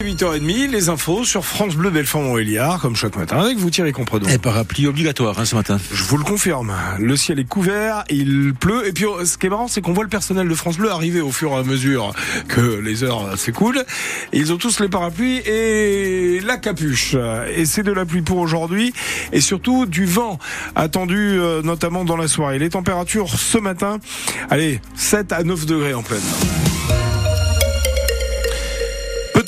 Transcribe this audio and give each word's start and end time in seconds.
8h30, 0.00 0.70
les 0.70 0.90
infos 0.90 1.24
sur 1.24 1.44
France 1.44 1.74
Bleu 1.74 1.90
Belfort-Montbéliard, 1.90 2.80
comme 2.80 2.94
chaque 2.94 3.16
matin, 3.16 3.40
avec 3.40 3.58
vous 3.58 3.68
Thierry 3.68 3.90
Compredon. 3.90 4.28
Et 4.28 4.38
parapluie 4.38 4.86
obligatoire 4.86 5.40
hein, 5.40 5.44
ce 5.44 5.56
matin. 5.56 5.80
Je 5.90 6.04
vous 6.04 6.16
le 6.16 6.22
confirme, 6.22 6.72
le 7.00 7.16
ciel 7.16 7.40
est 7.40 7.44
couvert, 7.44 8.04
il 8.08 8.54
pleut, 8.54 8.86
et 8.86 8.92
puis 8.92 9.06
oh, 9.06 9.24
ce 9.24 9.36
qui 9.36 9.46
est 9.46 9.48
marrant, 9.48 9.66
c'est 9.66 9.80
qu'on 9.80 9.92
voit 9.92 10.04
le 10.04 10.08
personnel 10.08 10.46
de 10.48 10.54
France 10.54 10.78
Bleu 10.78 10.92
arriver 10.92 11.20
au 11.20 11.32
fur 11.32 11.50
et 11.50 11.56
à 11.56 11.62
mesure 11.64 12.12
que 12.46 12.78
les 12.78 13.02
heures 13.02 13.36
s'écoulent. 13.36 13.82
Ils 14.32 14.52
ont 14.52 14.56
tous 14.56 14.78
les 14.78 14.88
parapluies 14.88 15.38
et 15.38 16.38
la 16.44 16.58
capuche. 16.58 17.16
Et 17.56 17.64
c'est 17.64 17.82
de 17.82 17.92
la 17.92 18.04
pluie 18.04 18.22
pour 18.22 18.38
aujourd'hui, 18.38 18.92
et 19.32 19.40
surtout 19.40 19.84
du 19.84 20.04
vent 20.04 20.38
attendu 20.76 21.16
euh, 21.40 21.60
notamment 21.62 22.04
dans 22.04 22.16
la 22.16 22.28
soirée. 22.28 22.60
Les 22.60 22.70
températures 22.70 23.30
ce 23.30 23.58
matin, 23.58 23.98
allez, 24.48 24.80
7 24.94 25.32
à 25.32 25.42
9 25.42 25.66
degrés 25.66 25.94
en 25.94 26.04
pleine. 26.04 26.22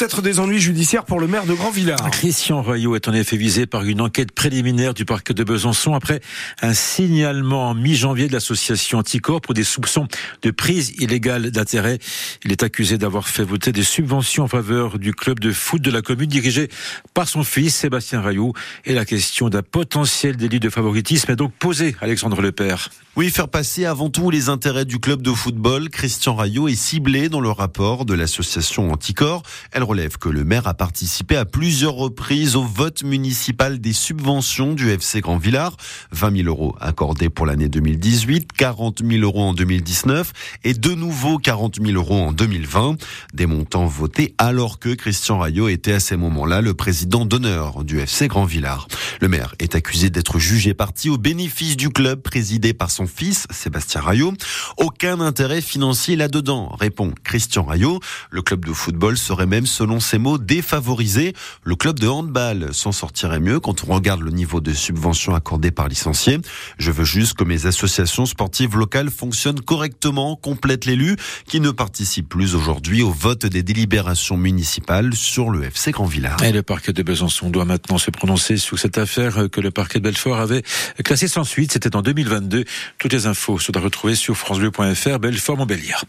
Peut-être 0.00 0.22
des 0.22 0.40
ennuis 0.40 0.60
judiciaires 0.60 1.04
pour 1.04 1.20
le 1.20 1.26
maire 1.26 1.44
de 1.44 1.52
Grand-Villard. 1.52 2.10
Christian 2.10 2.62
Royot 2.62 2.96
est 2.96 3.06
en 3.06 3.12
effet 3.12 3.36
visé 3.36 3.66
par 3.66 3.84
une 3.84 4.00
enquête 4.00 4.32
préliminaire 4.32 4.94
du 4.94 5.04
parc 5.04 5.34
de 5.34 5.44
Besançon 5.44 5.92
après 5.92 6.22
un 6.62 6.72
signalement 6.72 7.68
en 7.68 7.74
mi-janvier 7.74 8.26
de 8.26 8.32
l'association 8.32 8.96
Anticor 8.96 9.42
pour 9.42 9.52
des 9.52 9.62
soupçons 9.62 10.08
de 10.40 10.50
prise 10.52 10.94
illégale 11.00 11.50
d'intérêt. 11.50 11.98
Il 12.46 12.50
est 12.50 12.62
accusé 12.62 12.96
d'avoir 12.96 13.28
fait 13.28 13.44
voter 13.44 13.72
des 13.72 13.82
subventions 13.82 14.44
en 14.44 14.48
faveur 14.48 14.98
du 14.98 15.12
club 15.12 15.38
de 15.38 15.52
foot 15.52 15.82
de 15.82 15.90
la 15.90 16.00
commune 16.00 16.30
dirigé 16.30 16.70
par 17.12 17.28
son 17.28 17.44
fils 17.44 17.74
Sébastien 17.74 18.22
Royot. 18.22 18.54
Et 18.86 18.94
la 18.94 19.04
question 19.04 19.50
d'un 19.50 19.60
potentiel 19.60 20.38
délit 20.38 20.60
de 20.60 20.70
favoritisme 20.70 21.30
est 21.30 21.36
donc 21.36 21.52
posée, 21.52 21.94
Alexandre 22.00 22.40
Lepère. 22.40 22.88
Oui, 23.16 23.28
faire 23.28 23.48
passer 23.48 23.86
avant 23.86 24.08
tout 24.08 24.30
les 24.30 24.48
intérêts 24.48 24.84
du 24.84 25.00
club 25.00 25.20
de 25.20 25.32
football. 25.32 25.90
Christian 25.90 26.36
Rayot 26.36 26.68
est 26.68 26.76
ciblé 26.76 27.28
dans 27.28 27.40
le 27.40 27.50
rapport 27.50 28.04
de 28.04 28.14
l'association 28.14 28.92
Anticor. 28.92 29.42
Elle 29.72 29.82
relève 29.82 30.16
que 30.16 30.28
le 30.28 30.44
maire 30.44 30.68
a 30.68 30.74
participé 30.74 31.36
à 31.36 31.44
plusieurs 31.44 31.94
reprises 31.94 32.54
au 32.54 32.62
vote 32.62 33.02
municipal 33.02 33.80
des 33.80 33.92
subventions 33.92 34.74
du 34.74 34.90
FC 34.90 35.22
Grand 35.22 35.38
Villard. 35.38 35.76
20 36.12 36.36
000 36.44 36.48
euros 36.48 36.76
accordés 36.80 37.30
pour 37.30 37.46
l'année 37.46 37.68
2018, 37.68 38.52
40 38.52 39.02
000 39.04 39.24
euros 39.24 39.42
en 39.42 39.54
2019 39.54 40.32
et 40.62 40.74
de 40.74 40.94
nouveau 40.94 41.38
40 41.38 41.84
000 41.84 41.98
euros 41.98 42.22
en 42.22 42.32
2020. 42.32 42.96
Des 43.34 43.46
montants 43.46 43.86
votés 43.86 44.36
alors 44.38 44.78
que 44.78 44.94
Christian 44.94 45.40
Rayot 45.40 45.66
était 45.66 45.94
à 45.94 46.00
ces 46.00 46.16
moments-là 46.16 46.60
le 46.60 46.74
président 46.74 47.26
d'honneur 47.26 47.82
du 47.82 47.98
FC 47.98 48.28
Grand 48.28 48.44
Villard. 48.44 48.86
Le 49.20 49.26
maire 49.26 49.56
est 49.58 49.74
accusé 49.74 50.10
d'être 50.10 50.38
jugé 50.38 50.74
parti 50.74 51.10
au 51.10 51.18
bénéfice 51.18 51.76
du 51.76 51.90
club 51.90 52.22
présidé 52.22 52.72
par 52.72 52.88
son 52.88 52.99
fils, 53.06 53.46
Sébastien 53.50 54.00
Rayot. 54.00 54.32
Aucun 54.76 55.20
intérêt 55.20 55.60
financier 55.60 56.16
là-dedans, 56.16 56.74
répond 56.78 57.12
Christian 57.24 57.64
Rayot. 57.64 58.00
Le 58.30 58.42
club 58.42 58.64
de 58.64 58.72
football 58.72 59.16
serait 59.16 59.46
même, 59.46 59.66
selon 59.66 60.00
ses 60.00 60.18
mots, 60.18 60.38
défavorisé. 60.38 61.34
Le 61.64 61.76
club 61.76 61.98
de 61.98 62.08
handball 62.08 62.72
s'en 62.72 62.92
sortirait 62.92 63.40
mieux 63.40 63.60
quand 63.60 63.84
on 63.84 63.94
regarde 63.94 64.20
le 64.20 64.30
niveau 64.30 64.60
de 64.60 64.72
subvention 64.72 65.34
accordé 65.34 65.70
par 65.70 65.88
licencié. 65.88 66.38
Je 66.78 66.90
veux 66.90 67.04
juste 67.04 67.34
que 67.34 67.44
mes 67.44 67.66
associations 67.66 68.26
sportives 68.26 68.76
locales 68.76 69.10
fonctionnent 69.10 69.60
correctement, 69.60 70.36
complète 70.36 70.84
l'élu, 70.84 71.16
qui 71.46 71.60
ne 71.60 71.70
participe 71.70 72.28
plus 72.28 72.54
aujourd'hui 72.54 73.02
au 73.02 73.10
vote 73.10 73.46
des 73.46 73.62
délibérations 73.62 74.36
municipales 74.36 75.14
sur 75.14 75.50
le 75.50 75.64
FC 75.64 75.90
Grand 75.90 76.06
Villard. 76.06 76.42
Et 76.42 76.52
le 76.52 76.62
parquet 76.62 76.92
de 76.92 77.02
Besançon 77.02 77.50
doit 77.50 77.64
maintenant 77.64 77.98
se 77.98 78.10
prononcer 78.10 78.56
sur 78.56 78.78
cette 78.78 78.98
affaire 78.98 79.48
que 79.50 79.60
le 79.60 79.70
parquet 79.70 79.98
de 79.98 80.04
Belfort 80.04 80.38
avait 80.38 80.62
classée 81.04 81.28
sans 81.28 81.44
suite. 81.44 81.72
C'était 81.72 81.96
en 81.96 82.02
2022. 82.02 82.64
Toutes 82.98 83.12
les 83.12 83.26
infos 83.26 83.58
sont 83.58 83.76
à 83.76 83.80
retrouver 83.80 84.14
sur 84.14 84.36
francebleu.fr, 84.36 85.18
Belfort-Montbéliard. 85.18 86.04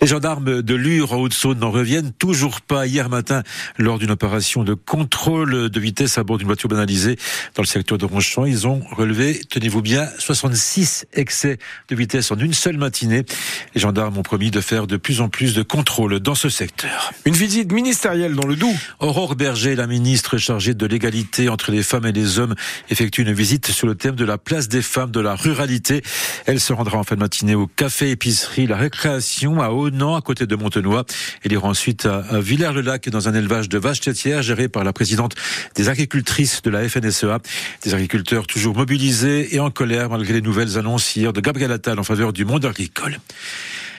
Les 0.00 0.06
gendarmes 0.06 0.62
de 0.62 0.74
Lure 0.74 1.12
en 1.12 1.16
Haute-Saône 1.16 1.58
n'en 1.58 1.70
reviennent 1.70 2.12
toujours 2.12 2.60
pas. 2.60 2.86
Hier 2.86 3.08
matin, 3.08 3.42
lors 3.78 3.98
d'une 3.98 4.10
opération 4.10 4.64
de 4.64 4.74
contrôle 4.74 5.70
de 5.70 5.80
vitesse 5.80 6.18
à 6.18 6.24
bord 6.24 6.38
d'une 6.38 6.46
voiture 6.46 6.68
banalisée 6.68 7.16
dans 7.54 7.62
le 7.62 7.66
secteur 7.66 7.98
de 7.98 8.04
Ronchamp, 8.04 8.44
ils 8.44 8.66
ont 8.66 8.80
relevé, 8.90 9.40
tenez-vous 9.48 9.82
bien, 9.82 10.08
66 10.18 11.06
excès 11.12 11.58
de 11.88 11.96
vitesse 11.96 12.30
en 12.30 12.38
une 12.38 12.54
seule 12.54 12.76
matinée. 12.76 13.24
Les 13.74 13.80
gendarmes 13.80 14.18
ont 14.18 14.22
promis 14.22 14.50
de 14.50 14.60
faire 14.60 14.86
de 14.86 14.96
plus 14.96 15.20
en 15.20 15.28
plus 15.28 15.54
de 15.54 15.62
contrôles 15.62 16.20
dans 16.20 16.34
ce 16.34 16.48
secteur. 16.48 17.12
Une 17.24 17.34
visite 17.34 17.72
ministérielle 17.72 18.34
dans 18.34 18.46
le 18.46 18.56
Doubs. 18.56 18.76
Aurore 19.00 19.36
Berger, 19.36 19.74
la 19.74 19.86
ministre 19.86 20.38
chargée 20.38 20.74
de 20.74 20.86
l'égalité 20.86 21.48
entre 21.48 21.70
les 21.70 21.82
femmes 21.82 22.06
et 22.06 22.12
les 22.12 22.38
hommes, 22.38 22.54
effectue 22.90 23.22
une 23.22 23.32
visite 23.32 23.70
sur 23.70 23.86
le 23.86 23.94
thème 23.94 24.14
de 24.14 24.24
la 24.24 24.38
place 24.38 24.68
des 24.68 24.82
femmes 24.82 25.10
de 25.10 25.20
la 25.20 25.34
ruralité. 25.34 26.02
Elle 26.46 26.60
se 26.60 26.72
rendra 26.72 26.98
en 26.98 27.04
fin 27.04 27.14
de 27.14 27.20
matinée 27.20 27.54
au 27.54 27.66
café 27.66 28.10
épicerie 28.10 28.66
La 28.66 28.76
Récréation 28.76 29.60
à 29.60 29.70
Aunan, 29.70 30.16
à 30.16 30.20
côté 30.20 30.46
de 30.46 30.56
Montenoy. 30.56 31.04
Elle 31.42 31.52
ira 31.52 31.68
ensuite 31.68 32.06
à 32.06 32.40
Villers-le-Lac 32.40 33.08
dans 33.08 33.28
un 33.28 33.34
élevage 33.34 33.68
de 33.68 33.78
vaches 33.78 34.04
laitières 34.04 34.42
géré 34.42 34.68
par 34.68 34.84
la 34.84 34.92
présidente 34.92 35.34
des 35.74 35.88
agricultrices 35.88 36.62
de 36.62 36.70
la 36.70 36.88
FNSEA. 36.88 37.38
Des 37.82 37.94
agriculteurs 37.94 38.46
toujours 38.46 38.76
mobilisés 38.76 39.54
et 39.54 39.60
en 39.60 39.70
colère 39.70 40.10
malgré 40.10 40.34
les 40.34 40.42
nouvelles 40.42 40.78
annonces 40.78 41.16
hier 41.16 41.32
de 41.32 41.40
Gabriel 41.40 41.72
Attal 41.72 41.98
en 41.98 42.04
faveur 42.04 42.32
du 42.32 42.44
monde 42.44 42.64
agricole. 42.64 43.18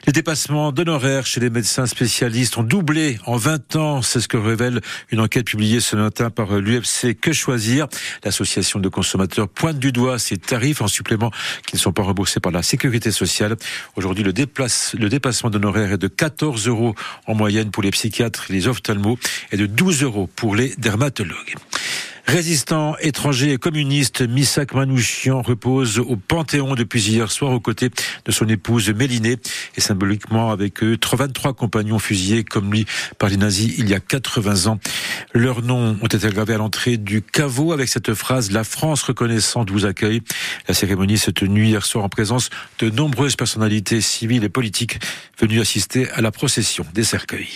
Les 0.07 0.13
dépassements 0.13 0.71
d'honoraires 0.71 1.25
chez 1.25 1.39
les 1.39 1.49
médecins 1.49 1.87
spécialistes 1.87 2.57
ont 2.57 2.63
doublé 2.63 3.17
en 3.25 3.37
20 3.37 3.75
ans. 3.75 4.01
C'est 4.03 4.19
ce 4.19 4.27
que 4.27 4.37
révèle 4.37 4.81
une 5.09 5.19
enquête 5.19 5.45
publiée 5.47 5.79
ce 5.79 5.95
matin 5.95 6.29
par 6.29 6.59
l'UFC 6.59 7.19
Que 7.19 7.33
Choisir. 7.33 7.87
L'association 8.23 8.79
de 8.79 8.87
consommateurs 8.87 9.49
pointe 9.49 9.79
du 9.79 9.91
doigt 9.91 10.19
ces 10.19 10.37
tarifs 10.37 10.81
en 10.81 10.87
supplément 10.87 11.31
qui 11.65 11.75
ne 11.75 11.79
sont 11.79 11.91
pas 11.91 12.03
remboursés 12.03 12.39
par 12.39 12.51
la 12.51 12.61
sécurité 12.61 13.09
sociale. 13.09 13.55
Aujourd'hui, 13.95 14.23
le, 14.23 14.31
dépassement 14.31 15.49
d'honoraires 15.49 15.93
est 15.93 15.97
de 15.97 16.07
14 16.07 16.67
euros 16.67 16.93
en 17.25 17.33
moyenne 17.33 17.71
pour 17.71 17.81
les 17.81 17.91
psychiatres 17.91 18.51
et 18.51 18.53
les 18.53 18.67
ophtalmos 18.67 19.17
et 19.51 19.57
de 19.57 19.65
12 19.65 20.03
euros 20.03 20.29
pour 20.35 20.55
les 20.55 20.75
dermatologues. 20.77 21.55
Résistant 22.27 22.95
étranger 23.01 23.53
et 23.53 23.57
communiste, 23.57 24.21
Misak 24.27 24.73
Manouchian 24.73 25.43
repose 25.43 25.99
au 25.99 26.15
Panthéon 26.15 26.73
depuis 26.73 27.01
hier 27.07 27.31
soir 27.31 27.51
aux 27.51 27.59
côtés 27.59 27.91
de 28.25 28.31
son 28.31 28.47
épouse 28.47 28.89
Mélinée 28.89 29.37
et 29.77 29.81
symboliquement 29.81 30.49
avec 30.49 30.83
eux 30.83 30.97
23 30.99 31.53
compagnons 31.53 31.99
fusillés 31.99 32.43
comme 32.43 32.71
lui 32.71 32.87
par 33.19 33.29
les 33.29 33.37
nazis 33.37 33.75
il 33.77 33.87
y 33.87 33.93
a 33.93 33.99
80 33.99 34.65
ans. 34.65 34.79
Leurs 35.33 35.61
noms 35.61 35.97
ont 36.01 36.07
été 36.07 36.27
gravés 36.29 36.55
à 36.55 36.57
l'entrée 36.57 36.97
du 36.97 37.21
caveau 37.21 37.71
avec 37.71 37.89
cette 37.89 38.13
phrase 38.15 38.51
La 38.51 38.63
France 38.63 39.03
reconnaissante 39.03 39.69
vous 39.69 39.85
accueille. 39.85 40.21
La 40.67 40.73
cérémonie 40.73 41.19
s'est 41.19 41.31
tenue 41.31 41.67
hier 41.67 41.85
soir 41.85 42.03
en 42.03 42.09
présence 42.09 42.49
de 42.79 42.89
nombreuses 42.89 43.35
personnalités 43.35 44.01
civiles 44.01 44.43
et 44.43 44.49
politiques 44.49 44.99
venues 45.39 45.61
assister 45.61 46.09
à 46.09 46.21
la 46.21 46.31
procession 46.31 46.85
des 46.93 47.03
cercueils. 47.03 47.49